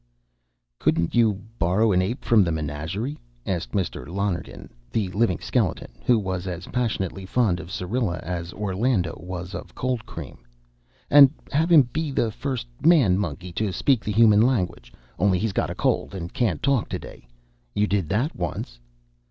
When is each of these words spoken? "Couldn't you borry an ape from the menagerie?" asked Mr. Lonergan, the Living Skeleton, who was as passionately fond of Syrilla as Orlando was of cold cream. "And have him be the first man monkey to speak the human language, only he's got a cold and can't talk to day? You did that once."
"Couldn't 0.79 1.13
you 1.13 1.43
borry 1.59 1.93
an 1.95 2.01
ape 2.01 2.25
from 2.25 2.43
the 2.43 2.51
menagerie?" 2.51 3.19
asked 3.45 3.73
Mr. 3.73 4.07
Lonergan, 4.07 4.67
the 4.91 5.09
Living 5.09 5.37
Skeleton, 5.37 5.91
who 6.07 6.17
was 6.17 6.47
as 6.47 6.65
passionately 6.65 7.23
fond 7.23 7.59
of 7.59 7.69
Syrilla 7.71 8.17
as 8.23 8.51
Orlando 8.51 9.15
was 9.21 9.53
of 9.53 9.75
cold 9.75 10.07
cream. 10.07 10.39
"And 11.11 11.29
have 11.51 11.71
him 11.71 11.83
be 11.93 12.09
the 12.09 12.31
first 12.31 12.65
man 12.83 13.15
monkey 13.19 13.51
to 13.51 13.71
speak 13.71 14.03
the 14.03 14.11
human 14.11 14.41
language, 14.41 14.91
only 15.19 15.37
he's 15.37 15.53
got 15.53 15.69
a 15.69 15.75
cold 15.75 16.15
and 16.15 16.33
can't 16.33 16.63
talk 16.63 16.89
to 16.89 16.97
day? 16.97 17.27
You 17.75 17.85
did 17.85 18.09
that 18.09 18.35
once." 18.35 18.79